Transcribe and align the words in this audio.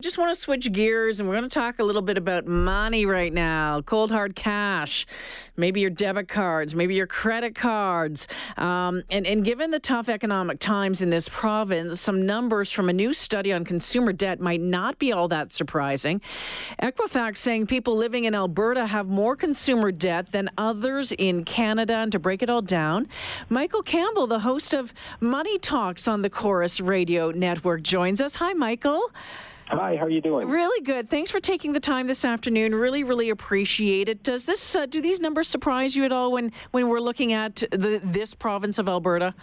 Just 0.00 0.16
want 0.16 0.32
to 0.32 0.40
switch 0.40 0.70
gears 0.70 1.18
and 1.18 1.28
we're 1.28 1.34
going 1.34 1.48
to 1.48 1.52
talk 1.52 1.80
a 1.80 1.82
little 1.82 2.02
bit 2.02 2.16
about 2.16 2.46
money 2.46 3.04
right 3.04 3.32
now. 3.32 3.80
Cold 3.80 4.12
hard 4.12 4.36
cash, 4.36 5.04
maybe 5.56 5.80
your 5.80 5.90
debit 5.90 6.28
cards, 6.28 6.72
maybe 6.72 6.94
your 6.94 7.08
credit 7.08 7.56
cards. 7.56 8.28
Um, 8.56 9.02
and, 9.10 9.26
and 9.26 9.44
given 9.44 9.72
the 9.72 9.80
tough 9.80 10.08
economic 10.08 10.60
times 10.60 11.02
in 11.02 11.10
this 11.10 11.28
province, 11.28 12.00
some 12.00 12.24
numbers 12.24 12.70
from 12.70 12.88
a 12.88 12.92
new 12.92 13.12
study 13.12 13.52
on 13.52 13.64
consumer 13.64 14.12
debt 14.12 14.38
might 14.38 14.60
not 14.60 15.00
be 15.00 15.10
all 15.10 15.26
that 15.26 15.52
surprising. 15.52 16.20
Equifax 16.80 17.38
saying 17.38 17.66
people 17.66 17.96
living 17.96 18.22
in 18.22 18.36
Alberta 18.36 18.86
have 18.86 19.08
more 19.08 19.34
consumer 19.34 19.90
debt 19.90 20.30
than 20.30 20.48
others 20.56 21.10
in 21.18 21.44
Canada. 21.44 21.94
And 21.94 22.12
to 22.12 22.20
break 22.20 22.44
it 22.44 22.48
all 22.48 22.62
down, 22.62 23.08
Michael 23.48 23.82
Campbell, 23.82 24.28
the 24.28 24.38
host 24.38 24.74
of 24.74 24.94
Money 25.18 25.58
Talks 25.58 26.06
on 26.06 26.22
the 26.22 26.30
Corus 26.30 26.80
Radio 26.80 27.32
Network, 27.32 27.82
joins 27.82 28.20
us. 28.20 28.36
Hi, 28.36 28.52
Michael. 28.52 29.10
Hi, 29.68 29.96
how 29.96 30.06
are 30.06 30.10
you 30.10 30.22
doing? 30.22 30.48
Really 30.48 30.82
good. 30.82 31.10
Thanks 31.10 31.30
for 31.30 31.40
taking 31.40 31.72
the 31.72 31.80
time 31.80 32.06
this 32.06 32.24
afternoon. 32.24 32.74
Really, 32.74 33.04
really 33.04 33.28
appreciate 33.28 34.08
it. 34.08 34.22
Does 34.22 34.46
this 34.46 34.74
uh, 34.74 34.86
do 34.86 35.02
these 35.02 35.20
numbers 35.20 35.46
surprise 35.46 35.94
you 35.94 36.04
at 36.04 36.12
all 36.12 36.32
when 36.32 36.52
when 36.70 36.88
we're 36.88 37.00
looking 37.00 37.34
at 37.34 37.56
the, 37.70 38.00
this 38.02 38.34
province 38.34 38.78
of 38.78 38.88
Alberta? 38.88 39.34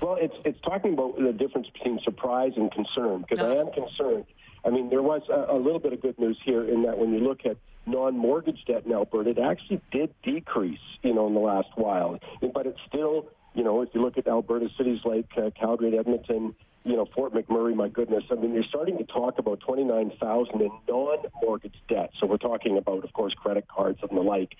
Well, 0.00 0.16
it's 0.20 0.34
it's 0.44 0.60
talking 0.60 0.92
about 0.92 1.18
the 1.18 1.32
difference 1.32 1.66
between 1.72 1.98
surprise 2.04 2.52
and 2.56 2.70
concern 2.70 3.22
because 3.22 3.38
no. 3.38 3.52
I 3.52 3.60
am 3.60 3.72
concerned. 3.72 4.26
I 4.64 4.70
mean, 4.70 4.90
there 4.90 5.02
was 5.02 5.22
a, 5.28 5.54
a 5.54 5.58
little 5.58 5.80
bit 5.80 5.92
of 5.92 6.00
good 6.00 6.18
news 6.20 6.38
here 6.44 6.68
in 6.68 6.82
that 6.82 6.96
when 6.96 7.12
you 7.12 7.18
look 7.18 7.44
at 7.44 7.56
non-mortgage 7.84 8.64
debt 8.68 8.84
in 8.86 8.92
Alberta, 8.92 9.30
it 9.30 9.38
actually 9.40 9.80
did 9.90 10.14
decrease, 10.22 10.78
you 11.02 11.12
know, 11.12 11.26
in 11.26 11.34
the 11.34 11.40
last 11.40 11.66
while, 11.74 12.16
but 12.54 12.64
it's 12.66 12.78
still 12.86 13.26
you 13.54 13.64
know, 13.64 13.82
if 13.82 13.90
you 13.92 14.02
look 14.02 14.18
at 14.18 14.26
Alberta 14.26 14.68
cities 14.76 15.00
like 15.04 15.28
uh, 15.36 15.50
Calgary, 15.58 15.98
Edmonton, 15.98 16.54
you 16.84 16.96
know, 16.96 17.06
Fort 17.14 17.32
McMurray, 17.32 17.74
my 17.76 17.88
goodness. 17.88 18.24
I 18.30 18.34
mean, 18.34 18.54
you're 18.54 18.64
starting 18.64 18.98
to 18.98 19.04
talk 19.04 19.38
about 19.38 19.60
29,000 19.60 20.60
in 20.60 20.70
non-mortgage 20.88 21.76
debt. 21.88 22.10
So 22.18 22.26
we're 22.26 22.38
talking 22.38 22.76
about, 22.76 23.04
of 23.04 23.12
course, 23.12 23.32
credit 23.34 23.68
cards 23.68 24.00
and 24.02 24.18
the 24.18 24.22
like. 24.22 24.56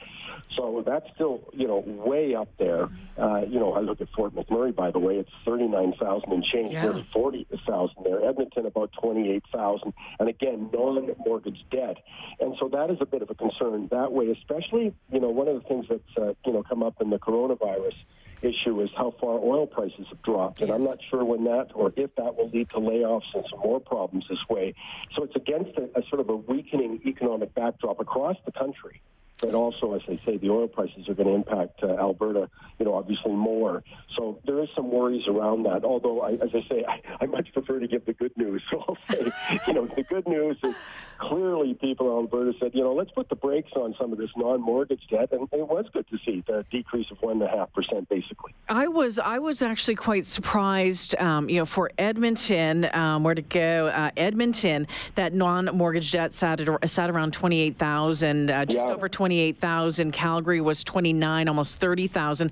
So 0.57 0.85
that's 0.87 1.07
still, 1.15 1.43
you 1.53 1.67
know, 1.67 1.79
way 1.79 2.37
up 2.37 2.49
there. 2.59 2.89
Uh, 3.19 3.43
you 3.49 3.59
know, 3.59 3.73
I 3.73 3.81
look 3.81 4.01
at 4.01 4.09
Fort 4.15 4.35
McMurray, 4.35 4.75
by 4.75 4.93
the 4.93 5.01
way, 5.01 5.17
it's 5.17 5.31
39,000 5.45 6.31
and 6.31 6.45
change, 6.45 6.75
yeah. 6.75 7.03
40,000 7.13 7.97
there. 8.05 8.25
Edmonton, 8.25 8.67
about 8.67 8.93
28,000. 9.01 9.93
And 10.21 10.29
again, 10.29 10.71
non-mortgage 10.73 11.65
debt. 11.73 11.97
And 12.39 12.55
so 12.61 12.69
that 12.69 12.91
is 12.91 12.99
a 13.01 13.07
bit 13.07 13.23
of 13.23 13.31
a 13.31 13.35
concern 13.35 13.89
that 13.91 14.13
way, 14.13 14.29
especially, 14.31 14.95
you 15.11 15.19
know, 15.19 15.31
one 15.31 15.49
of 15.49 15.61
the 15.61 15.69
things 15.69 15.87
that's, 15.89 16.17
uh, 16.17 16.35
you 16.47 16.53
know, 16.53 16.63
come 16.63 16.85
up 16.85 17.01
in 17.01 17.11
the 17.11 17.19
coronavirus 17.19 17.95
issue 18.43 18.81
is 18.83 18.91
how 18.97 19.15
far 19.21 19.39
oil 19.39 19.67
prices 19.67 20.07
have 20.09 20.23
dropped. 20.23 20.61
And 20.61 20.71
I'm 20.71 20.85
not 20.85 20.99
sure 21.11 21.25
when 21.25 21.45
that 21.45 21.69
or 21.75 21.93
if 21.97 22.15
that 22.17 22.37
will 22.37 22.51
lead 22.51 22.71
to 22.71 22.77
layoffs 22.77 23.35
and 23.35 23.45
some 23.51 23.61
more 23.61 23.81
problems 23.81 24.25
this 24.29 24.39
way. 24.49 24.75
So 25.17 25.25
it's 25.25 25.37
against 25.37 25.79
a, 25.79 25.85
a 25.99 26.03
sort 26.09 26.21
of 26.21 26.29
a 26.29 26.37
weakening 26.37 27.01
economic 27.07 27.55
backdrop 27.55 28.01
across 28.01 28.37
the 28.45 28.53
country. 28.53 29.01
But 29.43 29.55
also, 29.55 29.95
as 29.95 30.03
I 30.09 30.21
say, 30.25 30.37
the 30.37 30.51
oil 30.51 30.69
prices 30.69 31.09
are 31.09 31.15
going 31.15 31.27
to 31.27 31.35
impact 31.35 31.83
uh, 31.83 31.97
Alberta, 31.97 32.49
you 32.79 32.85
know, 32.87 32.95
obviously 32.95 33.33
more. 33.33 33.83
So 34.17 34.39
there 34.47 34.63
is 34.63 34.69
some 34.77 34.89
worries 34.93 35.27
around 35.27 35.65
that. 35.65 35.83
Although, 35.83 36.21
I, 36.21 36.35
as 36.35 36.51
I 36.55 36.63
say, 36.69 36.85
I, 36.89 37.01
I 37.21 37.27
much 37.27 37.53
prefer 37.53 37.81
to 37.81 37.89
give 37.89 38.07
the 38.07 38.13
good 38.13 38.37
news. 38.37 38.63
So 38.71 38.85
I'll 38.89 38.99
say, 39.11 39.33
you 39.67 39.75
know, 39.75 39.87
the 39.87 40.03
good 40.05 40.27
news 40.27 40.57
is 40.63 40.75
clearly 41.23 41.75
people 41.75 42.07
in 42.09 42.13
Alberta 42.25 42.53
said, 42.59 42.75
you 42.75 42.83
know, 42.83 42.93
let's 42.93 43.11
put 43.13 43.29
the 43.29 43.37
brakes 43.37 43.71
on 43.77 43.95
some 44.01 44.13
of 44.13 44.19
this 44.19 44.31
non-mortgage 44.37 45.03
debt, 45.09 45.31
and 45.33 45.49
it 45.53 45.69
was 45.69 45.87
good 45.93 46.07
to 46.09 46.19
see 46.25 46.43
the 46.47 46.65
decrease 46.71 47.07
of 47.11 47.19
one 47.23 47.41
and 47.41 47.43
a 47.43 47.49
half 47.49 47.73
percent, 47.73 48.09
basically. 48.09 48.53
I 48.69 48.89
was 48.89 49.19
I 49.19 49.39
was 49.39 49.63
actually 49.63 49.95
quite 49.95 50.27
surprised, 50.27 51.15
um, 51.21 51.49
you 51.49 51.59
know, 51.59 51.65
for 51.65 51.91
Edmonton, 51.97 52.89
um, 52.93 53.23
where 53.23 53.35
to 53.35 53.43
go, 53.43 53.87
uh, 53.87 54.11
Edmonton, 54.17 54.89
that 55.15 55.33
non-mortgage 55.33 56.11
debt 56.11 56.33
sat 56.35 56.61
at, 56.61 56.91
sat 56.91 57.09
around 57.09 57.33
twenty 57.33 57.61
eight 57.61 57.77
thousand, 57.77 58.51
uh, 58.51 58.65
just 58.65 58.87
yeah. 58.89 58.95
over 58.95 59.09
twenty 59.09 59.39
eight 59.39 59.57
thousand. 59.59 60.13
Calgary 60.13 60.61
was 60.61 60.83
twenty 60.83 61.13
nine, 61.13 61.49
almost 61.49 61.79
thirty 61.79 62.09
thousand. 62.09 62.51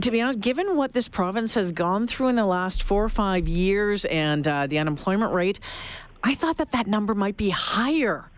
To 0.00 0.10
be 0.10 0.20
honest, 0.20 0.40
given 0.40 0.76
what 0.76 0.92
this 0.92 1.08
province 1.08 1.54
has 1.54 1.72
gone 1.72 2.06
through 2.06 2.28
in 2.28 2.36
the 2.36 2.46
last 2.46 2.82
four 2.82 3.02
or 3.02 3.08
five 3.08 3.48
years 3.48 4.04
and 4.04 4.46
uh, 4.46 4.66
the 4.66 4.78
unemployment 4.78 5.32
rate, 5.32 5.58
I 6.26 6.34
thought 6.34 6.56
that 6.56 6.72
that 6.72 6.86
number 6.86 7.14
might 7.14 7.36
be 7.36 7.50
higher. 7.50 8.30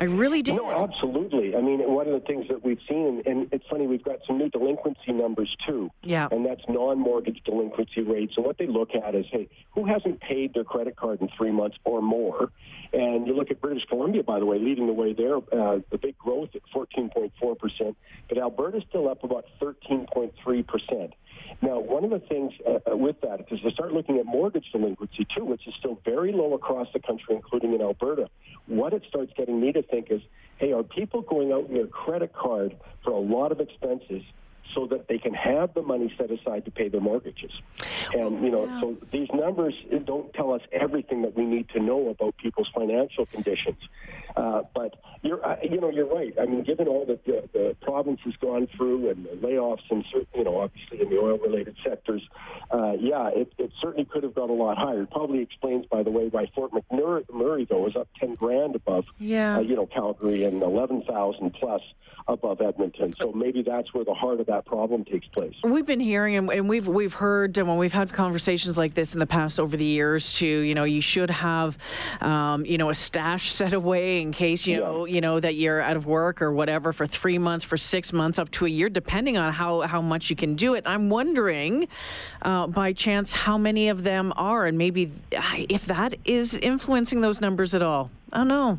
I 0.00 0.04
really 0.04 0.40
did. 0.40 0.56
No, 0.56 0.70
absolutely. 0.70 1.54
I 1.54 1.60
mean, 1.60 1.80
one 1.80 2.06
of 2.06 2.14
the 2.14 2.26
things 2.26 2.48
that 2.48 2.64
we've 2.64 2.80
seen, 2.88 3.22
and 3.26 3.52
it's 3.52 3.64
funny, 3.68 3.86
we've 3.86 4.02
got 4.02 4.20
some 4.26 4.38
new 4.38 4.48
delinquency 4.48 5.12
numbers 5.12 5.54
too. 5.66 5.90
Yeah. 6.02 6.26
And 6.30 6.46
that's 6.46 6.62
non-mortgage 6.70 7.42
delinquency 7.44 8.00
rates. 8.00 8.32
And 8.36 8.46
what 8.46 8.56
they 8.56 8.66
look 8.66 8.94
at 8.94 9.14
is, 9.14 9.26
hey, 9.30 9.50
who 9.72 9.84
hasn't 9.84 10.20
paid 10.20 10.54
their 10.54 10.64
credit 10.64 10.96
card 10.96 11.20
in 11.20 11.28
three 11.36 11.52
months 11.52 11.76
or 11.84 12.00
more? 12.00 12.50
And 12.94 13.26
you 13.26 13.34
look 13.34 13.50
at 13.50 13.60
British 13.60 13.84
Columbia, 13.90 14.22
by 14.22 14.38
the 14.40 14.46
way, 14.46 14.58
leading 14.58 14.86
the 14.86 14.92
way 14.94 15.12
there, 15.12 15.36
uh, 15.36 15.80
the 15.90 15.98
big 15.98 16.16
growth 16.18 16.48
at 16.54 16.62
14.4 16.74 17.58
percent, 17.58 17.96
but 18.28 18.38
Alberta's 18.38 18.82
still 18.88 19.08
up 19.08 19.22
about 19.22 19.44
13.3 19.60 20.66
percent. 20.66 21.12
Now, 21.62 21.78
one 21.78 22.04
of 22.04 22.10
the 22.10 22.20
things 22.20 22.52
uh, 22.66 22.90
uh 22.90 22.96
with 22.96 23.20
that 23.20 23.46
is 23.50 23.60
to 23.60 23.70
start 23.70 23.92
looking 23.92 24.18
at 24.18 24.26
mortgage 24.26 24.66
delinquency 24.72 25.26
too, 25.36 25.44
which 25.44 25.68
is 25.68 25.74
still 25.78 26.00
very 26.04 26.32
low 26.32 26.54
across 26.54 26.88
the 26.92 27.00
country, 27.00 27.34
including 27.34 27.74
in 27.74 27.80
Alberta. 27.80 28.28
What 28.66 28.92
it 28.92 29.02
starts 29.08 29.32
getting 29.36 29.60
me 29.60 29.72
to 29.72 29.82
think 29.90 30.10
is, 30.10 30.20
hey, 30.58 30.72
are 30.72 30.82
people 30.82 31.22
going 31.22 31.52
out 31.52 31.68
in 31.68 31.74
their 31.74 31.86
credit 31.86 32.32
card 32.32 32.76
for 33.04 33.12
a 33.12 33.18
lot 33.18 33.52
of 33.52 33.60
expenses 33.60 34.22
so 34.74 34.86
that 34.86 35.08
they 35.08 35.18
can 35.18 35.34
have 35.34 35.74
the 35.74 35.82
money 35.82 36.12
set 36.16 36.30
aside 36.30 36.64
to 36.64 36.70
pay 36.70 36.88
their 36.88 37.00
mortgages. 37.00 37.50
And 38.12 38.42
you 38.44 38.50
know, 38.50 38.66
so 38.80 38.96
these 39.12 39.28
numbers 39.32 39.74
don't 40.04 40.32
tell 40.34 40.52
us 40.52 40.62
everything 40.72 41.22
that 41.22 41.36
we 41.36 41.44
need 41.44 41.68
to 41.70 41.80
know 41.80 42.08
about 42.08 42.36
people's 42.38 42.68
financial 42.74 43.26
conditions. 43.26 43.78
Uh, 44.36 44.62
but 44.74 44.94
you're, 45.22 45.44
uh, 45.44 45.56
you 45.62 45.80
know, 45.80 45.90
you're 45.90 46.06
right. 46.06 46.32
I 46.40 46.46
mean, 46.46 46.62
given 46.62 46.86
all 46.86 47.04
that 47.06 47.24
the, 47.24 47.48
the 47.52 47.76
province 47.82 48.20
has 48.24 48.34
gone 48.36 48.68
through 48.76 49.10
and 49.10 49.24
the 49.24 49.30
layoffs 49.30 49.82
and 49.90 50.04
you 50.34 50.44
know, 50.44 50.60
obviously 50.60 51.00
in 51.02 51.10
the 51.10 51.18
oil-related 51.18 51.76
sectors, 51.84 52.22
uh, 52.70 52.92
yeah, 52.98 53.28
it, 53.28 53.52
it 53.58 53.72
certainly 53.82 54.04
could 54.04 54.22
have 54.22 54.34
gone 54.34 54.50
a 54.50 54.54
lot 54.54 54.78
higher. 54.78 55.02
It 55.02 55.10
probably 55.10 55.40
explains, 55.40 55.86
by 55.86 56.02
the 56.02 56.10
way, 56.10 56.28
why 56.28 56.46
Fort 56.54 56.70
McMurray 56.72 57.68
though 57.68 57.86
is 57.86 57.96
up 57.96 58.08
ten 58.18 58.34
grand 58.36 58.76
above, 58.76 59.04
yeah. 59.18 59.56
Uh, 59.56 59.60
you 59.60 59.74
know, 59.74 59.86
Calgary 59.86 60.44
and 60.44 60.62
eleven 60.62 61.02
thousand 61.02 61.52
plus 61.54 61.82
above 62.28 62.60
Edmonton. 62.60 63.12
So 63.20 63.32
maybe 63.32 63.62
that's 63.62 63.92
where 63.92 64.04
the 64.04 64.14
heart 64.14 64.40
of 64.40 64.46
that 64.46 64.64
problem 64.64 65.04
takes 65.04 65.26
place. 65.28 65.54
We've 65.64 65.86
been 65.86 66.00
hearing 66.00 66.36
and 66.50 66.68
we've 66.68 66.86
we've 66.86 67.14
heard 67.14 67.58
and 67.58 67.68
when 67.68 67.78
we've 67.78 67.92
had 68.00 68.12
conversations 68.12 68.76
like 68.78 68.94
this 68.94 69.12
in 69.12 69.20
the 69.20 69.26
past 69.26 69.60
over 69.60 69.76
the 69.76 69.84
years 69.84 70.32
too. 70.32 70.46
You 70.46 70.74
know, 70.74 70.84
you 70.84 71.00
should 71.00 71.30
have, 71.30 71.76
um, 72.20 72.64
you 72.64 72.78
know, 72.78 72.90
a 72.90 72.94
stash 72.94 73.52
set 73.60 73.72
away 73.72 74.20
in 74.20 74.32
case 74.32 74.66
you 74.66 74.74
yeah. 74.74 74.80
know 74.80 75.04
you 75.04 75.20
know 75.20 75.38
that 75.38 75.54
you're 75.54 75.80
out 75.80 75.96
of 75.96 76.06
work 76.06 76.42
or 76.42 76.52
whatever 76.52 76.92
for 76.92 77.06
three 77.06 77.38
months, 77.38 77.64
for 77.64 77.76
six 77.76 78.12
months, 78.12 78.38
up 78.38 78.50
to 78.52 78.66
a 78.66 78.68
year, 78.68 78.88
depending 78.88 79.36
on 79.36 79.52
how 79.52 79.82
how 79.82 80.00
much 80.00 80.30
you 80.30 80.36
can 80.36 80.56
do 80.56 80.74
it. 80.74 80.82
I'm 80.86 81.10
wondering, 81.10 81.88
uh, 82.42 82.66
by 82.66 82.92
chance, 82.92 83.32
how 83.32 83.58
many 83.58 83.88
of 83.88 84.02
them 84.02 84.32
are, 84.36 84.66
and 84.66 84.76
maybe 84.78 85.12
if 85.68 85.86
that 85.86 86.14
is 86.24 86.54
influencing 86.54 87.20
those 87.20 87.40
numbers 87.40 87.74
at 87.74 87.82
all. 87.82 88.10
I 88.32 88.38
don't 88.38 88.48
know. 88.48 88.78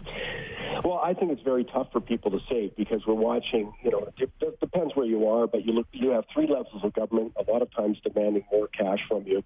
Well, 0.91 0.99
I 0.99 1.13
think 1.13 1.31
it's 1.31 1.41
very 1.43 1.63
tough 1.63 1.87
for 1.93 2.01
people 2.01 2.31
to 2.31 2.39
save 2.49 2.75
because 2.75 3.07
we're 3.07 3.13
watching. 3.13 3.71
You 3.81 3.91
know, 3.91 4.09
it, 4.17 4.59
depends 4.59 4.93
where 4.93 5.05
you 5.05 5.25
are, 5.25 5.47
but 5.47 5.65
you 5.65 5.71
look. 5.71 5.87
You 5.93 6.09
have 6.09 6.25
three 6.33 6.47
levels 6.47 6.83
of 6.83 6.91
government. 6.91 7.31
A 7.37 7.49
lot 7.49 7.61
of 7.61 7.73
times 7.73 7.97
demanding 8.03 8.43
more 8.51 8.67
cash 8.67 8.99
from 9.07 9.25
you. 9.25 9.41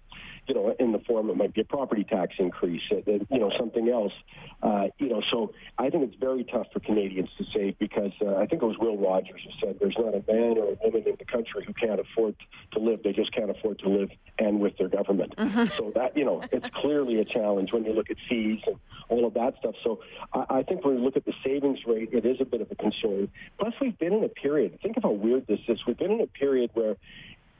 You 0.48 0.56
know, 0.56 0.74
in 0.80 0.90
the 0.90 0.98
form 1.06 1.30
it 1.30 1.36
might 1.36 1.54
be 1.54 1.60
a 1.60 1.64
property 1.64 2.02
tax 2.02 2.34
increase. 2.40 2.82
You 2.90 3.24
know, 3.30 3.52
something 3.56 3.88
else. 3.88 4.12
Uh, 4.60 4.88
you 4.98 5.08
know, 5.08 5.22
so 5.30 5.52
I 5.78 5.88
think 5.88 6.02
it's 6.02 6.18
very 6.18 6.42
tough 6.42 6.66
for 6.72 6.80
Canadians 6.80 7.28
to 7.38 7.44
save 7.54 7.78
because 7.78 8.10
uh, 8.20 8.34
I 8.34 8.46
think 8.46 8.62
it 8.62 8.66
was 8.66 8.78
Will 8.80 8.96
Rogers 8.96 9.40
who 9.44 9.50
said 9.64 9.76
there's 9.78 9.96
not 9.96 10.14
a 10.14 10.24
man 10.26 10.58
or 10.58 10.72
a 10.72 10.76
woman 10.82 11.04
in 11.06 11.14
the 11.16 11.24
country 11.26 11.64
who 11.64 11.74
can't 11.74 12.00
afford 12.00 12.34
to 12.72 12.80
live. 12.80 13.04
They 13.04 13.12
just 13.12 13.32
can't 13.32 13.50
afford 13.50 13.78
to 13.80 13.88
live 13.88 14.10
and 14.40 14.58
with 14.58 14.76
their 14.78 14.88
government. 14.88 15.36
Mm-hmm. 15.36 15.66
So 15.76 15.92
that 15.94 16.16
you 16.16 16.24
know, 16.24 16.42
it's 16.50 16.66
clearly 16.74 17.20
a 17.20 17.24
challenge 17.24 17.72
when 17.72 17.84
you 17.84 17.92
look 17.92 18.10
at 18.10 18.16
fees 18.28 18.58
and 18.66 18.76
all 19.08 19.26
of 19.26 19.34
that 19.34 19.54
stuff. 19.60 19.76
So 19.84 20.00
I, 20.32 20.58
I 20.58 20.62
think 20.64 20.84
when 20.84 20.96
we 20.96 21.00
look 21.02 21.16
at 21.16 21.24
the 21.24 21.35
savings 21.44 21.80
rate, 21.86 22.10
it 22.12 22.24
is 22.24 22.40
a 22.40 22.44
bit 22.44 22.60
of 22.60 22.70
a 22.70 22.74
concern. 22.74 23.28
Plus, 23.58 23.74
we've 23.80 23.98
been 23.98 24.12
in 24.12 24.24
a 24.24 24.28
period. 24.28 24.78
Think 24.82 24.96
of 24.96 25.02
how 25.02 25.10
weird 25.10 25.46
this 25.46 25.60
is. 25.68 25.78
We've 25.86 25.98
been 25.98 26.12
in 26.12 26.20
a 26.20 26.26
period 26.26 26.70
where 26.74 26.96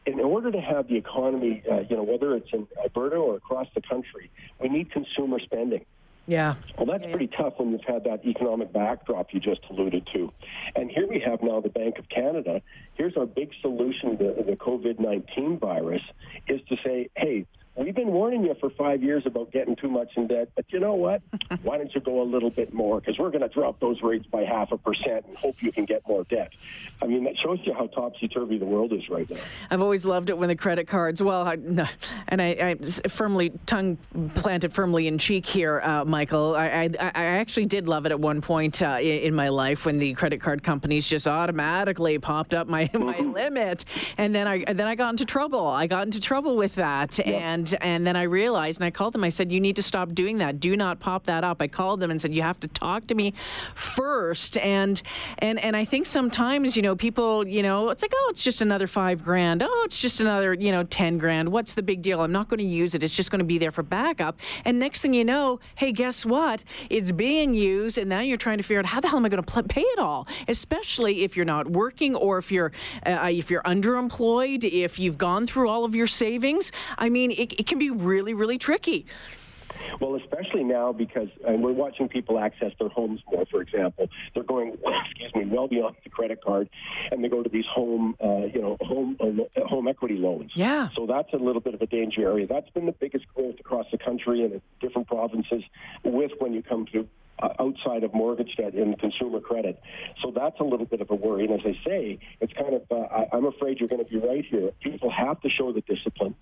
in 0.06 0.20
order 0.20 0.52
to 0.52 0.61
have 0.61 0.88
the 0.88 0.96
economy, 0.96 1.62
uh, 1.70 1.81
you 1.88 1.96
know, 1.96 2.05
whether 2.05 2.34
it's 2.34 2.52
in 2.52 2.67
Alberta 2.81 3.17
or 3.17 3.37
across 3.37 3.67
the 3.75 3.82
country, 3.82 4.31
we 4.61 4.69
need 4.69 4.90
consumer 4.93 5.40
spending. 5.40 5.84
Yeah. 6.26 6.55
Well, 6.76 6.87
that's 6.87 7.05
yeah. 7.05 7.11
pretty 7.11 7.28
tough 7.28 7.55
when 7.58 7.70
you've 7.70 7.84
had 7.84 8.05
that 8.05 8.25
economic 8.25 8.73
backdrop 8.73 9.32
you 9.32 9.40
just 9.40 9.61
alluded 9.70 10.08
to. 10.12 10.32
And 10.75 10.90
here 10.90 11.06
we 11.06 11.20
have 11.20 11.43
now 11.43 11.61
the 11.61 11.69
Bank 11.69 11.99
of 11.99 12.08
Canada. 12.08 12.62
Here's 12.94 13.17
our 13.17 13.26
big 13.26 13.52
solution 13.61 14.19
to 14.19 14.44
the 14.44 14.56
COVID 14.56 14.99
19 14.99 15.58
virus 15.58 16.02
is 16.49 16.61
to 16.69 16.76
say, 16.84 17.11
hey, 17.17 17.46
we've 17.76 17.94
been 17.94 18.12
warning 18.12 18.44
you 18.44 18.55
for 18.58 18.70
five 18.70 19.02
years 19.02 19.25
about 19.26 19.52
getting 19.52 19.76
too 19.76 19.88
much 19.88 20.17
in 20.17 20.26
debt, 20.26 20.49
but 20.56 20.64
you 20.69 20.81
know 20.81 20.94
what? 20.94 21.23
Why 21.62 21.78
don't 21.78 21.94
you 21.94 22.00
go 22.00 22.23
a 22.23 22.25
little 22.25 22.50
bit 22.50 22.73
more? 22.73 23.00
Because 23.00 23.19
we're 23.19 23.31
going 23.31 23.43
to 23.43 23.49
drop 23.49 23.78
those 23.81 24.00
rates 24.02 24.26
by 24.26 24.44
half 24.44 24.73
a 24.73 24.78
percent 24.78 25.26
and 25.26 25.37
hope 25.37 25.62
you 25.62 25.73
can 25.73 25.84
get 25.84 26.06
more 26.08 26.25
debt. 26.25 26.52
I 27.02 27.06
mean, 27.06 27.25
that 27.25 27.37
shows 27.38 27.58
you 27.64 27.75
how 27.75 27.87
topsy 27.88 28.28
turvy 28.28 28.58
the 28.58 28.64
world 28.64 28.93
is 28.93 29.08
right 29.08 29.28
now. 29.28 29.37
I've 29.70 29.82
always 29.82 30.06
loved 30.06 30.31
it 30.31 30.38
when 30.38 30.49
the 30.49 30.56
credit 30.56 30.87
cards, 30.87 31.23
well, 31.23 31.46
I, 31.46 31.58
and 32.28 32.43
I, 32.43 32.46
I, 32.46 32.75
firmly, 33.08 33.52
tongue 33.67 33.99
planted 34.34 34.73
firmly 34.73 35.06
in 35.06 35.19
cheek 35.19 35.44
here, 35.44 35.81
uh, 35.82 36.05
Michael. 36.05 36.56
I, 36.56 36.67
I, 36.67 36.90
I, 36.99 37.25
actually 37.37 37.67
did 37.67 37.88
love 37.88 38.06
it 38.06 38.12
at 38.12 38.19
one 38.19 38.40
point 38.40 38.82
uh, 38.82 38.99
in, 39.00 39.37
my 39.37 39.49
life 39.50 39.84
when 39.84 39.99
the 39.99 40.14
credit 40.14 40.40
card 40.40 40.62
companies 40.62 41.06
just 41.06 41.28
automatically 41.28 42.19
popped 42.19 42.55
up 42.55 42.67
my, 42.67 42.88
my 42.94 43.14
mm-hmm. 43.14 43.32
limit. 43.32 43.84
And 44.17 44.34
then 44.34 44.46
I, 44.46 44.64
then 44.64 44.87
I 44.87 44.94
got 44.94 45.11
into 45.11 45.26
trouble. 45.26 45.67
I 45.67 45.87
got 45.87 46.06
into 46.06 46.20
trouble 46.20 46.56
with 46.56 46.75
that. 46.76 47.19
Yep. 47.19 47.26
And, 47.26 47.65
and 47.74 48.06
then 48.06 48.16
I 48.16 48.22
realized, 48.22 48.78
and 48.78 48.84
I 48.84 48.90
called 48.90 49.14
them, 49.14 49.24
I 49.24 49.28
said, 49.28 49.50
you 49.52 49.60
need 49.60 49.76
to 49.76 49.82
stop 49.82 50.12
doing 50.12 50.38
that. 50.38 50.60
Do 50.60 50.76
not 50.76 51.00
pop 51.00 51.24
that 51.24 51.44
up. 51.44 51.60
I 51.60 51.68
called 51.68 52.00
them 52.00 52.10
and 52.10 52.20
said, 52.20 52.34
you 52.34 52.42
have 52.42 52.60
to 52.60 52.68
talk 52.68 53.06
to 53.08 53.14
me 53.14 53.34
first. 53.74 54.56
And, 54.58 55.00
and, 55.38 55.58
and 55.60 55.76
I 55.76 55.84
think 55.84 56.06
sometimes, 56.06 56.76
you 56.76 56.82
know, 56.82 56.96
people, 56.96 57.46
you 57.46 57.62
know, 57.62 57.90
it's 57.90 58.02
like, 58.02 58.12
oh, 58.14 58.28
it's 58.30 58.42
just 58.42 58.60
another 58.60 58.86
five 58.86 59.22
grand. 59.22 59.62
Oh, 59.62 59.82
it's 59.86 60.00
just 60.00 60.20
another, 60.20 60.54
you 60.54 60.72
know, 60.72 60.84
10 60.84 61.18
grand. 61.18 61.50
What's 61.50 61.74
the 61.74 61.82
big 61.82 62.02
deal? 62.02 62.20
I'm 62.20 62.32
not 62.32 62.48
going 62.48 62.58
to 62.58 62.64
use 62.64 62.94
it. 62.94 63.02
It's 63.02 63.14
just 63.14 63.30
going 63.30 63.40
to 63.40 63.44
be 63.44 63.58
there 63.58 63.70
for 63.70 63.82
backup. 63.82 64.38
And 64.64 64.78
next 64.78 65.02
thing 65.02 65.14
you 65.14 65.24
know, 65.24 65.60
hey, 65.76 65.92
guess 65.92 66.24
what? 66.24 66.64
It's 66.90 67.12
being 67.12 67.54
used. 67.54 67.98
And 67.98 68.08
now 68.08 68.20
you're 68.20 68.36
trying 68.36 68.58
to 68.58 68.64
figure 68.64 68.80
out 68.80 68.86
how 68.86 69.00
the 69.00 69.08
hell 69.08 69.18
am 69.18 69.24
I 69.24 69.28
going 69.28 69.42
to 69.42 69.62
pay 69.64 69.82
it 69.82 69.98
all? 69.98 70.26
Especially 70.48 71.22
if 71.22 71.36
you're 71.36 71.44
not 71.44 71.68
working 71.70 72.14
or 72.14 72.38
if 72.38 72.50
you're, 72.52 72.72
uh, 73.04 73.28
if 73.30 73.50
you're 73.50 73.62
underemployed, 73.62 74.64
if 74.64 74.98
you've 74.98 75.18
gone 75.18 75.46
through 75.46 75.68
all 75.68 75.84
of 75.84 75.94
your 75.94 76.06
savings. 76.06 76.72
I 76.98 77.08
mean, 77.08 77.30
it, 77.30 77.56
it 77.58 77.67
can 77.67 77.79
be 77.79 77.91
really, 77.91 78.35
really 78.35 78.58
tricky. 78.58 79.06
Well, 80.00 80.17
especially 80.17 80.64
now 80.64 80.93
because 80.93 81.29
and 81.47 81.62
we're 81.62 81.73
watching 81.73 82.08
people 82.08 82.38
access 82.38 82.73
their 82.79 82.88
homes 82.88 83.20
more. 83.31 83.44
For 83.47 83.61
example, 83.61 84.08
they're 84.35 84.43
going, 84.43 84.76
excuse 85.11 85.35
me, 85.35 85.44
well 85.47 85.69
beyond 85.69 85.97
the 86.03 86.11
credit 86.11 86.43
card, 86.44 86.69
and 87.11 87.23
they 87.23 87.29
go 87.29 87.43
to 87.43 87.49
these 87.49 87.67
home, 87.67 88.17
uh, 88.23 88.47
you 88.47 88.61
know, 88.61 88.76
home 88.81 89.17
uh, 89.20 89.61
home 89.67 89.88
equity 89.88 90.17
loans. 90.17 90.53
Yeah. 90.55 90.88
So 90.97 91.06
that's 91.06 91.32
a 91.32 91.37
little 91.37 91.61
bit 91.61 91.75
of 91.75 91.82
a 91.82 91.87
danger 91.87 92.23
area. 92.23 92.47
That's 92.47 92.70
been 92.70 92.87
the 92.87 92.93
biggest 92.93 93.26
growth 93.35 93.56
across 93.61 93.87
the 93.91 93.99
country 93.99 94.43
and 94.43 94.55
in 94.55 94.62
different 94.81 95.09
provinces. 95.09 95.62
With 96.05 96.32
when 96.38 96.52
you 96.52 96.62
come 96.62 96.87
to 96.93 97.06
uh, 97.41 97.49
outside 97.59 98.05
of 98.05 98.15
mortgage 98.15 98.56
debt 98.56 98.75
in 98.75 98.94
consumer 98.94 99.41
credit. 99.41 99.81
So 100.23 100.33
that's 100.35 100.59
a 100.61 100.65
little 100.65 100.87
bit 100.87 101.00
of 101.00 101.11
a 101.11 101.15
worry. 101.15 101.44
And 101.44 101.55
as 101.55 101.61
I 101.65 101.77
say, 101.85 102.19
it's 102.41 102.53
kind 102.53 102.75
of, 102.75 102.83
uh, 102.91 102.94
I, 102.94 103.29
I'm 103.33 103.47
afraid 103.47 103.79
you're 103.79 103.88
going 103.88 104.05
to 104.05 104.11
be 104.11 104.19
right 104.19 104.44
here. 104.44 104.71
People 104.83 105.11
have 105.11 105.41
to 105.43 105.49
show 105.49 105.73
the 105.73 105.83
discipline. 105.83 106.35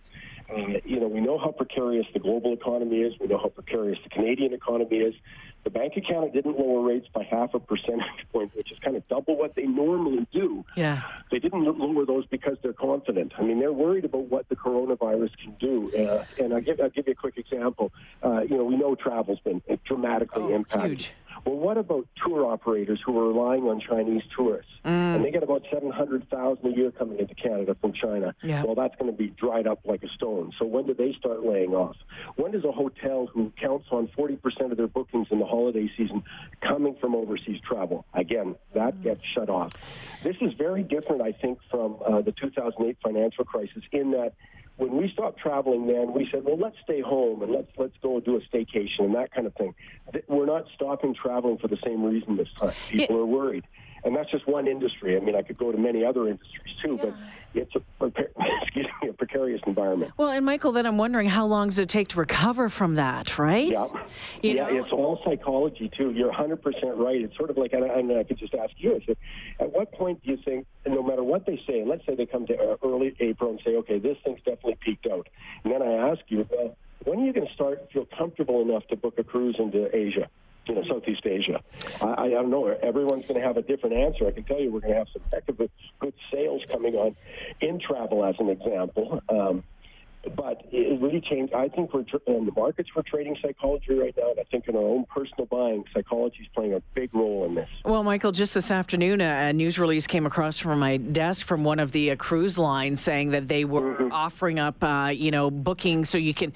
Uh, 0.51 0.79
you 0.85 1.01
know, 1.01 1.09
we 1.09 1.21
know 1.21 1.39
how 1.39 1.51
precarious 1.51 2.07
the 2.13 2.21
global 2.21 2.53
economy 2.53 3.01
is. 3.01 3.15
We 3.19 3.27
know 3.27 3.39
how 3.39 3.49
precarious 3.49 3.99
the 4.05 4.11
Canadian 4.11 4.53
economy 4.53 4.99
is. 4.99 5.15
The 5.65 5.71
Bank 5.71 5.97
of 5.97 6.05
Canada 6.05 6.31
didn't 6.33 6.59
lower 6.59 6.83
rates 6.83 7.09
by 7.13 7.25
half 7.25 7.55
a 7.55 7.61
percentage 7.61 8.05
point, 8.33 8.55
which 8.55 8.71
is 8.71 8.79
kind 8.81 8.97
of 8.97 9.09
double 9.09 9.37
what 9.37 9.55
they 9.55 9.65
normally 9.65 10.27
do. 10.33 10.65
Yeah. 10.77 11.03
They 11.31 11.39
didn't 11.39 11.65
lower 11.65 12.05
those 12.05 12.27
because 12.27 12.57
they're 12.63 12.75
confident. 12.75 13.33
I 13.39 13.43
mean, 13.43 13.61
they're 13.61 13.73
worried 13.73 14.05
about 14.05 14.27
what 14.31 14.49
the 14.49 14.57
coronavirus 14.57 15.31
can 15.43 15.57
do. 15.59 15.91
Uh, 15.97 16.25
and 16.39 16.53
I'll 16.53 16.61
give, 16.61 16.81
I'll 16.81 16.91
give 16.91 17.07
you 17.07 17.13
a 17.13 17.17
quick 17.17 17.39
example. 17.39 17.93
Uh, 18.23 18.43
you 18.43 18.57
know, 18.57 18.65
we 18.65 18.77
know 18.77 18.95
travel's 18.95 19.41
been 19.41 19.63
dramatically 19.85 20.43
oh, 20.43 20.55
impacted. 20.55 21.01
Huge. 21.01 21.13
Well, 21.45 21.57
what 21.57 21.77
about 21.77 22.09
tour 22.25 22.47
operators 22.51 23.01
who 23.05 23.19
are 23.19 23.29
relying 23.29 23.65
on 23.65 23.81
Chinese 23.81 24.23
tourists? 24.35 24.73
Mm. 24.85 25.17
And 25.17 25.25
they 25.25 25.31
get 25.31 25.43
about 25.43 25.63
700,000 25.71 26.65
a 26.65 26.77
year 26.77 26.91
coming 26.91 27.19
into 27.19 27.35
Canada 27.35 27.77
from 27.81 27.93
China. 27.93 28.35
Yeah. 28.43 28.65
Well, 28.65 28.75
that's 28.75 28.95
going 28.97 29.11
to 29.11 29.17
be 29.17 29.29
dried 29.29 29.67
up 29.67 29.81
like 29.85 30.03
a 30.03 30.09
stone. 30.09 30.53
So 30.59 30.65
when 30.65 30.87
do 30.87 30.95
they 30.95 31.13
start 31.19 31.45
laying 31.45 31.75
off? 31.75 31.97
When 32.37 32.53
does 32.53 32.65
a 32.65 32.73
hotel 32.73 33.27
who 33.27 33.53
counts 33.61 33.87
on 33.91 34.09
40% 34.17 34.71
of 34.71 34.77
their 34.77 34.87
bookings 34.87 35.29
in 35.31 35.39
the 35.39 35.47
holiday 35.47 35.91
season 35.97 36.23
coming 36.61 36.97
from 37.01 37.15
overseas 37.15 37.61
travel? 37.61 38.07
Again, 38.15 38.57
that 38.75 38.95
mm. 38.97 39.03
gets 39.03 39.21
shut 39.35 39.51
off. 39.51 39.73
This 40.23 40.37
is 40.41 40.55
very 40.55 40.83
different, 40.83 41.21
I 41.21 41.33
think, 41.33 41.59
from 41.71 41.99
uh, 42.07 42.23
the 42.23 42.33
2008 42.33 42.97
financial 43.03 43.45
crisis 43.45 43.83
in 43.93 44.13
that 44.13 44.33
when 44.77 44.97
we 44.97 45.09
stopped 45.11 45.39
traveling 45.39 45.87
then, 45.87 46.13
we 46.13 46.29
said, 46.33 46.45
well, 46.45 46.59
let's 46.59 46.77
stay 46.83 47.01
home 47.01 47.43
and 47.43 47.53
let's 47.53 47.69
let's 47.77 47.95
go 48.03 48.21
do 48.21 48.37
a 48.37 48.41
staycation 48.41 49.01
and 49.01 49.15
that 49.15 49.33
kind 49.33 49.47
of 49.47 49.55
thing. 49.55 49.75
We're 50.29 50.47
not 50.47 50.67
stopping 50.75 51.15
traveling 51.15 51.59
for 51.59 51.69
the 51.69 51.79
same 51.85 52.03
reason 52.03 52.37
this 52.37 52.49
time. 52.59 52.73
People 52.89 53.19
are 53.19 53.27
worried 53.27 53.65
and 54.05 54.15
that's 54.15 54.31
just 54.31 54.47
one 54.47 54.69
industry. 54.69 55.17
I 55.17 55.21
mean, 55.21 55.35
I 55.35 55.43
could 55.43 55.59
go 55.59 55.73
to 55.73 55.79
many 55.79 56.05
other 56.05 56.29
industries 56.29 56.75
too, 56.83 56.99
yeah. 57.03 57.11
but 57.11 57.63
it's 57.63 57.75
a 57.75 58.07
excuse 58.63 58.87
precarious 59.45 59.63
environment. 59.67 60.13
Well, 60.17 60.31
and 60.31 60.45
Michael, 60.45 60.73
then 60.73 60.87
I'm 60.87 60.99
wondering 60.99 61.29
how 61.29 61.47
long 61.47 61.69
does 61.69 61.79
it 61.79 61.89
take 61.89 62.09
to 62.09 62.19
recover 62.19 62.69
from 62.69 62.95
that, 62.97 63.39
right? 63.39 63.71
Yeah, 63.71 63.87
you 64.43 64.55
yeah, 64.55 64.69
know? 64.69 64.85
it's 64.85 64.93
all 64.93 65.21
psychology 65.25 65.91
too. 65.97 66.11
You're 66.13 66.29
100 66.29 66.63
percent 66.63 66.97
right. 66.97 67.21
It's 67.21 67.37
sort 67.37 67.51
of 67.51 67.57
like, 67.57 67.73
and 67.73 67.85
I, 67.85 68.21
I 68.21 68.25
could 68.25 68.39
just 68.39 68.55
ask 68.55 68.73
you, 68.79 69.01
said, 69.07 69.17
at 69.61 69.73
what 69.73 69.93
point 69.93 70.23
do 70.25 70.31
you 70.31 70.39
think, 70.45 70.67
no 70.87 71.03
matter 71.03 71.23
what 71.23 71.47
they 71.47 71.61
say, 71.67 71.85
let's 71.85 72.05
say 72.07 72.15
they 72.15 72.27
come 72.27 72.47
to 72.47 72.55
uh, 72.55 72.77
early 72.85 73.15
April 73.21 73.51
and 73.51 73.61
say, 73.65 73.77
okay, 73.77 73.99
this 73.99 74.17
thing's 74.25 74.39
definitely 74.39 74.79
peaked 74.81 75.07
out, 75.07 75.29
and 75.65 75.73
then 75.73 75.83
I 75.83 76.11
ask 76.11 76.21
you, 76.29 76.47
well, 76.51 76.77
when 77.05 77.21
are 77.21 77.27
you 77.27 77.33
going 77.33 77.47
to 77.47 77.53
start 77.53 77.89
feel 77.93 78.09
comfortable 78.17 78.63
enough 78.63 78.87
to 78.89 78.97
book 78.97 79.15
a 79.19 79.25
cruise 79.25 79.57
into 79.59 79.95
Asia? 79.95 80.29
You 80.67 80.75
know, 80.75 80.83
Southeast 80.89 81.27
Asia. 81.27 81.61
I, 82.01 82.25
I 82.25 82.29
don't 82.31 82.51
know. 82.51 82.67
Everyone's 82.67 83.27
going 83.27 83.41
to 83.41 83.47
have 83.47 83.57
a 83.57 83.63
different 83.63 83.97
answer. 83.97 84.27
I 84.27 84.31
can 84.31 84.45
tell 84.45 84.61
you 84.61 84.73
we're 84.73 84.81
going 84.81 84.93
to 84.93 84.99
have 84.99 85.09
some 85.13 85.23
heck 85.33 85.49
of 85.49 85.61
a 85.61 85.69
good 85.99 86.15
sales 86.33 86.63
coming 86.71 86.95
on 86.95 87.17
in 87.61 87.79
travel, 87.79 88.25
as 88.25 88.35
an 88.39 88.49
example. 88.49 89.23
Um, 89.29 89.65
but 90.37 90.63
it 90.73 91.01
really 91.01 91.21
changed. 91.21 91.53
I 91.55 91.69
think 91.69 91.93
we're 91.93 92.05
in 92.27 92.47
the 92.47 92.53
markets 92.57 92.89
for 92.93 93.03
trading 93.03 93.37
psychology 93.43 93.95
right 93.95 94.15
now, 94.17 94.31
and 94.31 94.41
I 94.41 94.45
think 94.45 94.69
in 94.69 94.77
our 94.77 94.83
own 94.83 95.05
personal 95.07 95.47
buying, 95.47 95.85
psychology 95.93 96.39
is 96.43 96.49
playing 96.55 96.75
a 96.75 96.81
big 96.95 97.15
role 97.15 97.45
in 97.45 97.55
this. 97.55 97.69
Well, 97.85 98.03
Michael, 98.03 98.33
just 98.33 98.55
this 98.55 98.71
afternoon, 98.71 99.21
a, 99.21 99.53
news 99.53 99.79
release 99.79 100.07
came 100.07 100.27
across 100.27 100.59
from 100.59 100.79
my 100.79 100.97
desk 100.97 101.47
from 101.47 101.65
one 101.65 101.79
of 101.79 101.93
the 101.93 102.13
uh, 102.13 102.17
cruise 102.17 102.59
lines 102.59 103.01
saying 103.01 103.31
that 103.31 103.49
they 103.49 103.65
were 103.65 103.95
mm-hmm. 103.95 104.13
offering 104.13 104.59
up, 104.59 104.83
uh, 104.83 105.11
you 105.15 105.31
know, 105.31 105.51
booking 105.51 106.05
so 106.05 106.19
you 106.19 106.35
can, 106.35 106.53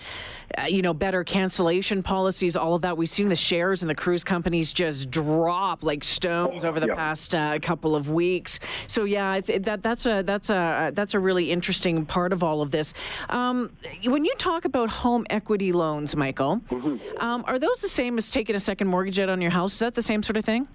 uh, 0.56 0.62
you 0.62 0.82
know, 0.82 0.94
better 0.94 1.24
cancellation 1.24 2.02
policies, 2.02 2.56
all 2.56 2.74
of 2.74 2.82
that. 2.82 2.96
We've 2.96 3.08
seen 3.08 3.28
the 3.28 3.36
shares 3.36 3.82
in 3.82 3.88
the 3.88 3.94
cruise 3.94 4.24
companies 4.24 4.72
just 4.72 5.10
drop 5.10 5.82
like 5.82 6.04
stones 6.04 6.64
oh, 6.64 6.68
over 6.68 6.80
the 6.80 6.88
yeah. 6.88 6.94
past 6.94 7.34
uh, 7.34 7.58
couple 7.60 7.94
of 7.94 8.10
weeks. 8.10 8.60
So 8.86 9.04
yeah, 9.04 9.34
it's 9.34 9.48
it, 9.48 9.64
that 9.64 9.82
that's 9.82 10.06
a 10.06 10.22
that's 10.22 10.50
a 10.50 10.92
that's 10.94 11.14
a 11.14 11.20
really 11.20 11.50
interesting 11.50 12.06
part 12.06 12.32
of 12.32 12.42
all 12.42 12.62
of 12.62 12.70
this. 12.70 12.94
Um, 13.28 13.57
um, 13.58 13.76
when 14.04 14.24
you 14.24 14.34
talk 14.36 14.64
about 14.64 14.90
home 14.90 15.26
equity 15.30 15.72
loans, 15.72 16.14
Michael, 16.16 16.60
mm-hmm. 16.68 17.18
um, 17.18 17.44
are 17.46 17.58
those 17.58 17.80
the 17.80 17.88
same 17.88 18.18
as 18.18 18.30
taking 18.30 18.56
a 18.56 18.60
second 18.60 18.88
mortgage 18.88 19.18
out 19.18 19.28
on 19.28 19.40
your 19.40 19.50
house? 19.50 19.74
Is 19.74 19.78
that 19.80 19.94
the 19.94 20.02
same 20.02 20.22
sort 20.22 20.36
of 20.36 20.44
thing? 20.44 20.68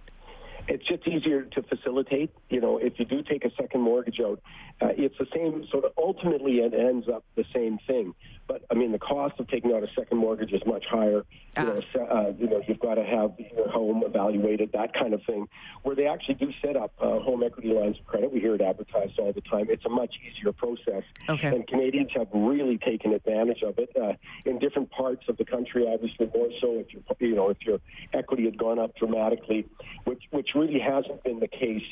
It's 0.68 0.86
just 0.88 1.06
easier 1.08 1.44
to 1.44 1.64
facilitate. 1.64 2.32
You 2.50 2.62
know, 2.62 2.78
if 2.78 2.98
you 2.98 3.06
do 3.06 3.22
take 3.22 3.44
a 3.44 3.52
second 3.60 3.82
mortgage 3.82 4.20
out, 4.22 4.42
uh, 4.82 4.90
it's 4.98 5.18
the 5.18 5.28
same 5.34 5.66
sort 5.70 5.84
of 5.84 5.92
ultimately 5.98 6.60
it 6.60 6.74
ends 6.74 7.08
up 7.10 7.26
the 7.36 7.46
same 7.54 7.80
thing. 7.86 8.14
But 8.48 8.64
I 8.70 8.74
mean, 8.74 8.92
the 8.92 9.00
cost 9.00 9.40
of 9.40 9.48
taking 9.48 9.74
out 9.74 9.84
a 9.84 9.88
second 9.98 10.18
mortgage 10.18 10.52
is 10.52 10.62
much 10.66 10.86
higher. 10.90 11.24
You 11.58 11.64
know, 11.64 11.82
ah. 11.96 12.00
uh, 12.00 12.34
you 12.38 12.50
know, 12.50 12.62
you've 12.68 12.80
got 12.80 12.96
to 12.96 13.04
have 13.04 13.32
your 13.38 13.70
home 13.70 14.04
evaluated, 14.06 14.72
that 14.74 14.94
kind 14.94 15.14
of 15.14 15.22
thing. 15.24 15.48
Where 15.84 15.96
they 15.96 16.08
actually 16.08 16.36
do 16.36 16.52
set 16.62 16.76
up 16.76 16.94
uh, 17.00 17.20
home 17.20 17.44
equity 17.44 17.70
lines 17.70 18.00
of 18.00 18.06
credit, 18.06 18.32
we 18.32 18.40
hear 18.40 18.56
it 18.56 18.62
advertised 18.62 19.20
all 19.20 19.32
the 19.32 19.42
time. 19.42 19.68
It's 19.70 19.86
a 19.86 19.90
much 19.90 20.16
easier 20.26 20.52
process, 20.52 21.04
okay. 21.30 21.48
and 21.48 21.68
Canadians 21.68 22.12
have 22.16 22.28
really 22.34 22.78
taken 22.78 23.14
advantage 23.14 23.64
of 23.64 23.78
it 23.78 23.90
uh, 23.96 24.14
in 24.46 24.60
different 24.60 24.92
parts 24.92 25.24
of 25.28 25.38
the 25.38 25.46
country. 25.46 25.86
Obviously, 25.88 26.30
more 26.34 26.50
so 26.60 26.80
if 26.80 26.94
you 26.94 27.04
you 27.20 27.36
know 27.36 27.50
if 27.50 27.58
your 27.62 27.80
equity 28.14 28.46
had 28.46 28.58
gone 28.58 28.80
up 28.80 28.96
dramatically, 28.96 29.66
which 30.06 30.24
which 30.32 30.50
really 30.56 30.80
hasn't 30.80 31.24
been 31.24 31.40
the 31.40 31.48
case 31.48 31.84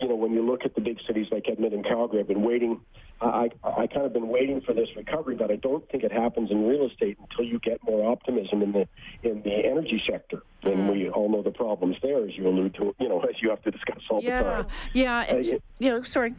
you 0.00 0.08
know, 0.08 0.16
when 0.16 0.32
you 0.32 0.44
look 0.44 0.64
at 0.64 0.74
the 0.74 0.80
big 0.80 0.98
cities 1.06 1.26
like 1.30 1.44
Edmonton 1.48 1.80
and 1.80 1.86
Calgary, 1.86 2.20
I've 2.20 2.28
been 2.28 2.42
waiting. 2.42 2.80
I, 3.20 3.48
I 3.62 3.86
kind 3.86 4.04
of 4.04 4.12
been 4.12 4.28
waiting 4.28 4.60
for 4.60 4.74
this 4.74 4.88
recovery, 4.96 5.36
but 5.36 5.50
I 5.50 5.56
don't 5.56 5.88
think 5.88 6.02
it 6.02 6.12
happens 6.12 6.50
in 6.50 6.66
real 6.66 6.86
estate 6.86 7.16
until 7.20 7.44
you 7.44 7.58
get 7.60 7.78
more 7.84 8.10
optimism 8.10 8.60
in 8.60 8.72
the 8.72 8.88
in 9.22 9.42
the 9.42 9.54
energy 9.64 10.02
sector. 10.10 10.42
And 10.62 10.74
mm. 10.74 10.92
we 10.92 11.08
all 11.08 11.28
know 11.30 11.42
the 11.42 11.52
problems 11.52 11.96
there, 12.02 12.24
as 12.26 12.36
you 12.36 12.48
allude 12.48 12.74
to, 12.74 12.94
you 12.98 13.08
know, 13.08 13.20
as 13.28 13.36
you 13.40 13.50
have 13.50 13.62
to 13.62 13.70
discuss 13.70 14.02
all 14.10 14.22
yeah. 14.22 14.42
the 14.42 14.44
time. 14.44 14.66
Yeah, 14.92 15.32
yeah, 15.32 15.54
uh, 15.54 15.58
yeah. 15.78 16.02
Sorry. 16.02 16.34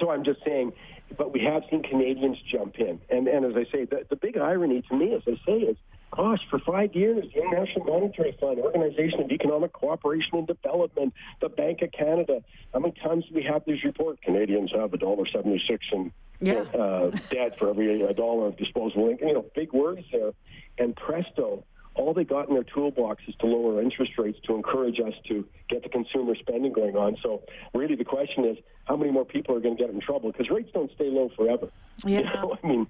So 0.00 0.10
I'm 0.10 0.24
just 0.24 0.40
saying, 0.44 0.72
but 1.16 1.32
we 1.32 1.40
have 1.40 1.62
seen 1.70 1.82
Canadians 1.82 2.38
jump 2.50 2.76
in, 2.76 3.00
and 3.10 3.28
and 3.28 3.44
as 3.44 3.52
I 3.54 3.70
say, 3.70 3.84
the, 3.84 4.06
the 4.08 4.16
big 4.16 4.38
irony 4.38 4.82
to 4.88 4.96
me, 4.96 5.14
as 5.14 5.22
I 5.26 5.36
say, 5.46 5.58
is 5.58 5.76
gosh, 6.16 6.40
for 6.50 6.58
five 6.58 6.94
years, 6.94 7.24
the 7.34 7.42
International 7.42 7.84
Monetary 7.86 8.36
Fund, 8.38 8.58
Organization 8.58 9.20
of 9.20 9.30
Economic 9.30 9.72
Cooperation 9.72 10.38
and 10.38 10.46
Development, 10.46 11.12
the 11.40 11.48
Bank 11.48 11.82
of 11.82 11.90
Canada. 11.92 12.42
How 12.72 12.80
many 12.80 12.94
times 13.02 13.24
do 13.28 13.34
we 13.34 13.42
have 13.42 13.62
these 13.66 13.82
reports? 13.82 14.20
Canadians 14.22 14.70
have 14.74 14.92
a 14.92 14.98
dollar 14.98 15.26
seventy-six 15.26 15.84
in 15.92 16.12
yeah. 16.40 16.60
uh, 16.78 17.10
debt 17.30 17.58
for 17.58 17.70
every 17.70 17.98
dollar 18.14 18.48
of 18.48 18.56
disposable 18.56 19.08
income. 19.08 19.28
You 19.28 19.34
know, 19.34 19.46
big 19.54 19.72
words 19.72 20.04
there. 20.12 20.32
And 20.78 20.94
presto, 20.96 21.64
all 21.94 22.14
they 22.14 22.24
got 22.24 22.48
in 22.48 22.54
their 22.54 22.64
toolbox 22.64 23.22
is 23.28 23.34
to 23.36 23.46
lower 23.46 23.80
interest 23.82 24.12
rates 24.18 24.38
to 24.46 24.54
encourage 24.54 25.00
us 25.00 25.14
to 25.28 25.46
get 25.68 25.82
the 25.82 25.88
consumer 25.88 26.34
spending 26.34 26.72
going 26.72 26.96
on. 26.96 27.16
So, 27.22 27.42
really, 27.74 27.94
the 27.94 28.04
question 28.04 28.44
is, 28.44 28.58
how 28.84 28.96
many 28.96 29.10
more 29.10 29.24
people 29.24 29.54
are 29.54 29.60
going 29.60 29.76
to 29.76 29.82
get 29.82 29.92
in 29.92 30.00
trouble? 30.00 30.32
Because 30.32 30.50
rates 30.50 30.70
don't 30.72 30.90
stay 30.94 31.08
low 31.08 31.30
forever. 31.36 31.68
Yeah. 32.04 32.20
You 32.22 32.24
know, 32.24 32.56
I 32.62 32.66
mean 32.66 32.86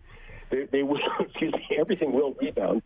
they, 0.53 0.65
they 0.71 0.83
will. 0.85 1.01
Excuse 1.21 1.53
me. 1.55 1.77
Everything 1.79 2.13
will 2.13 2.35
rebound. 2.41 2.83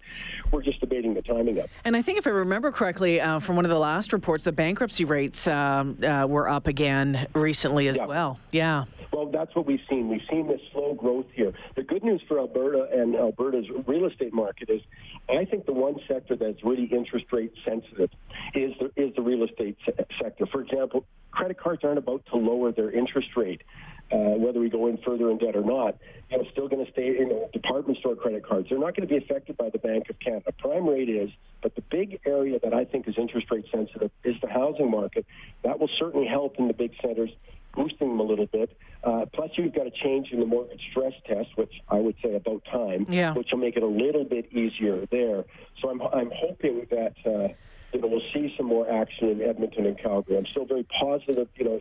We're 0.51 0.63
just 0.63 0.81
debating 0.81 1.13
the 1.13 1.21
timing 1.23 1.59
of. 1.59 1.65
it. 1.65 1.71
And 1.85 1.95
I 1.97 2.01
think 2.03 2.19
if 2.19 2.27
I 2.27 2.31
remember 2.31 2.71
correctly 2.71 3.21
uh, 3.21 3.41
from 3.41 3.57
one 3.57 3.65
of 3.67 3.71
the 3.71 3.79
last 3.79 4.13
reports, 4.13 4.45
the 4.45 4.53
bankruptcy 4.53 5.05
rates 5.05 5.47
um, 5.49 5.99
uh, 6.03 6.25
were 6.27 6.49
up 6.49 6.69
again 6.69 7.27
recently 7.35 7.89
as 7.89 7.97
Yeah. 7.97 8.07
well. 8.07 8.39
Yeah. 8.53 8.85
Well, 9.13 9.27
that's 9.31 9.55
what 9.57 9.67
we've 9.67 9.81
seen. 9.89 10.09
We've 10.09 10.21
seen 10.31 10.47
this 10.47 10.61
slow 10.73 10.95
growth 10.95 11.27
here. 11.33 11.53
The 11.75 11.83
good 11.83 12.05
news 12.05 12.21
for 12.29 12.39
Alberta 12.39 12.89
and 12.93 13.15
Alberta's 13.17 13.67
real 13.87 14.05
estate 14.07 14.33
market 14.35 14.69
is, 14.69 14.83
I 15.31 15.45
think 15.47 15.65
the 15.67 15.73
one 15.73 15.95
sector 16.07 16.37
that's 16.37 16.63
really 16.63 16.85
interest 16.85 17.27
rate 17.33 17.53
sensitive 17.65 18.11
is 18.55 18.73
the, 18.79 18.93
is 18.97 19.15
the 19.17 19.23
real 19.23 19.43
estate 19.45 19.77
se- 19.87 20.05
sector. 20.23 20.45
For 20.47 20.61
example, 20.61 21.07
credit 21.37 21.59
cards 21.59 21.85
aren't 21.85 21.99
about 21.99 22.25
to 22.33 22.37
lower 22.37 22.73
their 22.73 22.91
interest 22.91 23.29
rate, 23.37 23.63
uh, 24.11 24.17
whether 24.17 24.59
we 24.59 24.71
go 24.71 24.87
in 24.87 24.97
further 24.99 25.31
in 25.31 25.37
debt 25.39 25.55
or 25.55 25.63
not. 25.63 25.97
You 26.31 26.39
know, 26.39 26.45
still 26.51 26.67
going 26.69 26.85
to 26.85 26.91
stay. 26.91 27.07
You 27.07 27.29
know, 27.29 27.51
department 27.53 27.99
store 27.99 28.17
credit 28.17 28.45
cards. 28.47 28.69
They're 28.71 28.79
not 28.79 28.97
going 28.97 29.07
to 29.07 29.15
be 29.15 29.23
affected 29.23 29.57
by 29.57 29.71
the 29.71 29.79
Bank 29.79 30.09
of 30.11 30.19
Canada. 30.19 30.51
Prime 30.59 30.89
rate 30.89 31.09
is, 31.09 31.31
but 31.63 31.75
the 31.77 31.83
big 31.83 32.19
area 32.27 32.59
that 32.65 32.73
I 32.75 32.85
think 32.85 33.07
is 33.07 33.15
interest 33.19 33.49
rate 33.51 33.67
sensitive 33.71 34.11
is 34.25 34.35
the 34.41 34.49
housing 34.49 34.91
market. 34.91 35.27
That 35.63 35.79
will 35.79 35.91
certainly 35.99 36.27
help 36.27 36.57
in 36.59 36.67
the 36.69 36.75
big 36.75 36.93
centers 37.03 37.31
boosting 37.75 38.09
them 38.09 38.21
a 38.21 38.23
little 38.23 38.47
bit. 38.47 38.75
Uh, 39.05 39.27
plus, 39.35 39.51
you've 39.57 39.75
got 39.75 39.87
a 39.87 39.91
change 39.91 40.29
in 40.33 40.41
the 40.41 40.47
mortgage 40.47 40.81
stress 40.91 41.13
test, 41.27 41.51
which 41.57 41.75
I 41.91 41.97
would 41.97 42.17
say 42.23 42.35
about 42.35 42.65
time, 42.65 43.05
Yeah. 43.11 43.35
which 43.35 43.49
will 43.53 43.59
make 43.59 43.77
it 43.77 43.83
a 43.83 43.87
little 43.87 44.25
bit 44.25 44.51
easier 44.51 45.05
there. 45.11 45.45
So 45.83 45.91
I'm, 45.91 46.01
I'm 46.01 46.31
hoping 46.35 46.87
that 46.91 47.15
uh, 47.27 47.49
you 47.93 48.01
know 48.01 48.09
we'll 48.09 48.21
see 48.33 48.53
some 48.57 48.67
more 48.67 48.91
action 48.91 49.29
in 49.29 49.43
Edmonton 49.43 49.87
and 49.87 49.99
Calgary. 49.99 50.37
I'm 50.37 50.47
still 50.47 50.65
very 50.67 50.85
positive. 51.01 51.49
You 51.57 51.65
know, 51.65 51.81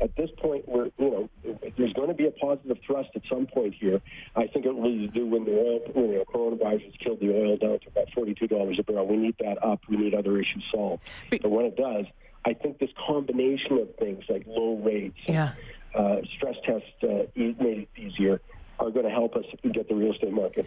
at 0.00 0.14
this 0.16 0.30
point, 0.38 0.68
we're 0.68 0.86
you 0.98 1.10
know 1.10 1.30
there's 1.76 1.92
going 1.92 2.08
to 2.08 2.14
be 2.14 2.26
a 2.26 2.30
positive 2.32 2.78
thrust 2.86 3.10
at 3.14 3.22
some 3.30 3.46
point 3.46 3.74
here. 3.74 4.00
I 4.36 4.46
think 4.46 4.66
it 4.66 4.74
will 4.74 4.82
to 4.90 5.08
do 5.08 5.26
when 5.26 5.44
the 5.44 5.52
oil, 5.52 5.80
when 5.94 6.10
the 6.10 6.24
coronavirus 6.24 6.84
has 6.84 6.94
killed 7.02 7.20
the 7.20 7.30
oil 7.34 7.56
down 7.56 7.78
to 7.80 7.88
about 7.88 8.08
forty-two 8.14 8.48
dollars 8.48 8.78
a 8.78 8.82
barrel. 8.82 9.06
We 9.06 9.16
need 9.16 9.36
that 9.40 9.62
up. 9.64 9.80
We 9.88 9.96
need 9.96 10.14
other 10.14 10.38
issues 10.38 10.64
solved. 10.72 11.02
But- 11.30 11.42
But 11.42 11.50
when 11.50 11.66
it 11.66 11.76
does, 11.76 12.06
I 12.44 12.54
think 12.54 12.78
this 12.78 12.90
combination 13.06 13.78
of 13.78 13.94
things 13.96 14.24
like 14.28 14.44
low 14.46 14.76
rates, 14.76 15.18
Yeah. 15.28 15.52
uh, 15.94 16.16
stress 16.36 16.56
test 16.64 16.84
uh, 17.04 17.24
made 17.36 17.86
it 17.86 17.88
easier, 17.96 18.40
are 18.82 18.90
going 18.90 19.04
to 19.04 19.10
help 19.10 19.36
us 19.36 19.44
get 19.72 19.88
the 19.88 19.94
real 19.94 20.12
estate 20.12 20.32
market, 20.32 20.66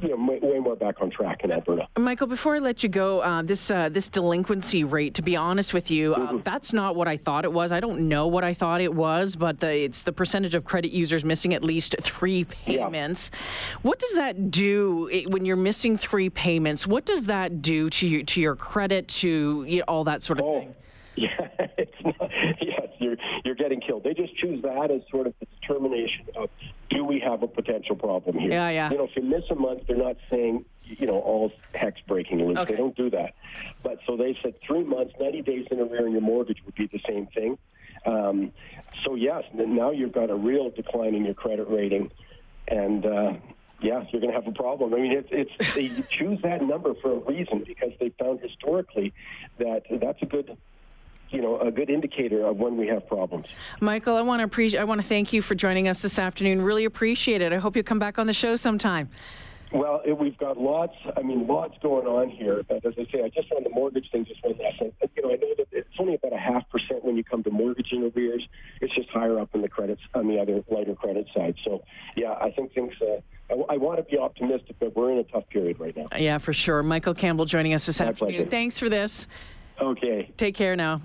you 0.00 0.08
know, 0.16 0.38
way, 0.42 0.58
more 0.60 0.76
back 0.76 1.00
on 1.00 1.10
track 1.10 1.40
in 1.42 1.50
Alberta. 1.50 1.88
Michael, 1.98 2.26
before 2.28 2.54
I 2.56 2.58
let 2.60 2.82
you 2.82 2.88
go, 2.88 3.20
uh, 3.20 3.42
this 3.42 3.70
uh, 3.70 3.88
this 3.88 4.08
delinquency 4.08 4.84
rate, 4.84 5.14
to 5.14 5.22
be 5.22 5.34
honest 5.36 5.74
with 5.74 5.90
you, 5.90 6.14
uh, 6.14 6.38
that's 6.44 6.72
not 6.72 6.94
what 6.94 7.08
I 7.08 7.16
thought 7.16 7.44
it 7.44 7.52
was. 7.52 7.72
I 7.72 7.80
don't 7.80 8.08
know 8.08 8.26
what 8.28 8.44
I 8.44 8.54
thought 8.54 8.80
it 8.80 8.94
was, 8.94 9.34
but 9.36 9.60
the, 9.60 9.74
it's 9.84 10.02
the 10.02 10.12
percentage 10.12 10.54
of 10.54 10.64
credit 10.64 10.92
users 10.92 11.24
missing 11.24 11.52
at 11.52 11.64
least 11.64 11.96
three 12.00 12.46
Yeah. 12.66 12.84
payments. 12.86 13.30
What 13.82 13.98
does 13.98 14.14
that 14.14 14.50
do 14.50 15.10
i- 15.12 15.24
when 15.28 15.44
you're 15.44 15.56
missing 15.56 15.96
three 15.96 16.30
payments? 16.30 16.86
What 16.86 17.04
does 17.04 17.26
that 17.26 17.60
do 17.62 17.90
to 17.90 18.06
you, 18.06 18.22
to 18.24 18.40
your 18.40 18.54
credit, 18.54 19.08
to 19.08 19.64
you 19.68 19.78
know, 19.78 19.84
all 19.88 20.04
that 20.04 20.22
sort 20.22 20.38
of 20.38 20.44
Oh, 20.46 20.60
thing? 20.60 20.74
yeah, 21.16 21.28
it's 21.76 21.92
not, 22.04 22.16
yes, 22.60 22.88
you're 22.98 23.16
you're 23.44 23.54
getting 23.54 23.80
killed. 23.80 24.04
They 24.04 24.14
just 24.14 24.34
choose 24.36 24.62
that 24.62 24.90
as 24.90 25.02
sort 25.10 25.26
of 25.26 25.34
the 25.40 25.46
determination 25.60 26.26
of 26.36 26.48
do 26.92 27.04
we 27.04 27.20
have 27.20 27.42
a 27.42 27.48
potential 27.48 27.96
problem 27.96 28.38
here? 28.38 28.50
Yeah, 28.50 28.70
yeah. 28.70 28.90
You 28.90 28.98
know, 28.98 29.04
if 29.04 29.16
you 29.16 29.22
miss 29.22 29.44
a 29.50 29.54
month, 29.54 29.82
they're 29.86 29.96
not 29.96 30.16
saying 30.30 30.64
you 30.84 31.06
know 31.06 31.18
all 31.18 31.52
heck's 31.74 32.00
breaking 32.06 32.46
loose. 32.46 32.58
Okay. 32.58 32.72
They 32.72 32.78
don't 32.78 32.96
do 32.96 33.10
that. 33.10 33.34
But 33.82 33.98
so 34.06 34.16
they 34.16 34.36
said 34.42 34.54
three 34.66 34.84
months, 34.84 35.14
ninety 35.20 35.42
days 35.42 35.66
in 35.70 35.80
arrear 35.80 36.06
in 36.06 36.12
your 36.12 36.22
mortgage 36.22 36.58
would 36.64 36.74
be 36.74 36.86
the 36.86 37.00
same 37.06 37.26
thing. 37.28 37.58
Um, 38.04 38.52
so 39.04 39.14
yes, 39.14 39.44
now 39.54 39.90
you've 39.90 40.12
got 40.12 40.30
a 40.30 40.34
real 40.34 40.70
decline 40.70 41.14
in 41.14 41.24
your 41.24 41.34
credit 41.34 41.68
rating, 41.68 42.10
and. 42.68 43.06
Uh, 43.06 43.32
yeah, 43.84 44.04
you're 44.12 44.20
going 44.20 44.32
to 44.32 44.40
have 44.40 44.46
a 44.46 44.52
problem. 44.52 44.94
I 44.94 44.98
mean, 44.98 45.10
it's, 45.10 45.28
it's 45.32 45.74
they 45.74 45.88
choose 46.16 46.40
that 46.42 46.62
number 46.62 46.94
for 47.02 47.14
a 47.14 47.18
reason 47.18 47.64
because 47.66 47.90
they 47.98 48.10
found 48.10 48.38
historically 48.40 49.12
that 49.58 49.82
that's 49.90 50.22
a 50.22 50.26
good 50.26 50.56
you 51.32 51.40
know, 51.40 51.58
a 51.60 51.70
good 51.70 51.90
indicator 51.90 52.44
of 52.46 52.58
when 52.58 52.76
we 52.76 52.86
have 52.88 53.06
problems. 53.08 53.46
Michael, 53.80 54.16
I 54.16 54.22
want 54.22 54.40
to 54.40 54.44
appreciate. 54.44 54.80
I 54.80 54.84
want 54.84 55.00
to 55.00 55.06
thank 55.06 55.32
you 55.32 55.42
for 55.42 55.54
joining 55.54 55.88
us 55.88 56.02
this 56.02 56.18
afternoon. 56.18 56.62
Really 56.62 56.84
appreciate 56.84 57.40
it. 57.40 57.52
I 57.52 57.56
hope 57.56 57.76
you 57.76 57.82
come 57.82 57.98
back 57.98 58.18
on 58.18 58.26
the 58.26 58.32
show 58.32 58.56
sometime. 58.56 59.08
Well, 59.72 60.02
it, 60.04 60.18
we've 60.18 60.36
got 60.36 60.58
lots. 60.58 60.94
I 61.16 61.22
mean, 61.22 61.46
lots 61.46 61.74
going 61.82 62.06
on 62.06 62.28
here. 62.28 62.62
But 62.68 62.84
as 62.84 62.92
I 62.98 63.10
say, 63.10 63.22
I 63.24 63.30
just 63.30 63.50
on 63.52 63.64
the 63.64 63.70
mortgage 63.70 64.10
thing, 64.12 64.26
just 64.26 64.44
one 64.44 64.54
last 64.58 64.78
thing. 64.78 64.92
You 65.16 65.22
know, 65.22 65.30
I 65.30 65.36
know 65.36 65.54
that 65.56 65.66
it's 65.72 65.88
only 65.98 66.14
about 66.14 66.34
a 66.34 66.38
half 66.38 66.68
percent 66.68 67.02
when 67.02 67.16
you 67.16 67.24
come 67.24 67.42
to 67.44 67.50
mortgaging 67.50 68.12
arrears. 68.14 68.46
It's 68.82 68.94
just 68.94 69.08
higher 69.08 69.38
up 69.38 69.54
in 69.54 69.62
the 69.62 69.68
credits 69.68 70.02
on 70.14 70.28
the 70.28 70.38
other 70.38 70.62
lighter 70.70 70.94
credit 70.94 71.26
side. 71.34 71.54
So, 71.64 71.82
yeah, 72.16 72.32
I 72.32 72.50
think 72.50 72.74
things. 72.74 72.92
Uh, 73.00 73.20
I, 73.50 73.74
I 73.74 73.76
want 73.78 73.96
to 73.96 74.02
be 74.02 74.18
optimistic, 74.18 74.76
but 74.78 74.94
we're 74.94 75.12
in 75.12 75.18
a 75.18 75.24
tough 75.24 75.48
period 75.48 75.80
right 75.80 75.96
now. 75.96 76.08
Yeah, 76.18 76.36
for 76.36 76.52
sure. 76.52 76.82
Michael 76.82 77.14
Campbell 77.14 77.46
joining 77.46 77.72
us 77.72 77.86
this 77.86 77.98
My 78.00 78.06
afternoon. 78.08 78.34
pleasure. 78.34 78.50
Thanks 78.50 78.78
for 78.78 78.90
this. 78.90 79.26
Okay. 79.80 80.30
Take 80.36 80.54
care 80.54 80.76
now. 80.76 81.00